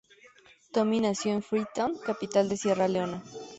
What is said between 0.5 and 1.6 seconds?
Tommy nació en